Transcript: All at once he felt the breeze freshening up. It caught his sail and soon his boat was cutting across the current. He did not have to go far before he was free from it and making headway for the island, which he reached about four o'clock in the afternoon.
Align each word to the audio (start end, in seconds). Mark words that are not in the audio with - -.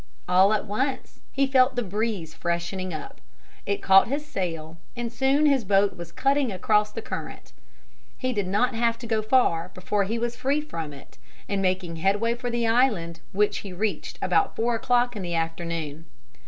All 0.27 0.51
at 0.51 0.65
once 0.65 1.19
he 1.31 1.45
felt 1.45 1.75
the 1.75 1.83
breeze 1.83 2.33
freshening 2.33 2.91
up. 2.91 3.21
It 3.67 3.83
caught 3.83 4.07
his 4.07 4.25
sail 4.25 4.79
and 4.95 5.13
soon 5.13 5.45
his 5.45 5.63
boat 5.63 5.95
was 5.95 6.11
cutting 6.11 6.51
across 6.51 6.91
the 6.91 7.03
current. 7.03 7.53
He 8.17 8.33
did 8.33 8.47
not 8.47 8.73
have 8.73 8.97
to 8.97 9.05
go 9.05 9.21
far 9.21 9.69
before 9.75 10.05
he 10.05 10.17
was 10.17 10.35
free 10.35 10.59
from 10.59 10.91
it 10.91 11.19
and 11.47 11.61
making 11.61 11.97
headway 11.97 12.33
for 12.33 12.49
the 12.49 12.65
island, 12.65 13.19
which 13.31 13.59
he 13.59 13.71
reached 13.73 14.17
about 14.23 14.55
four 14.55 14.73
o'clock 14.73 15.15
in 15.15 15.21
the 15.21 15.35
afternoon. 15.35 16.05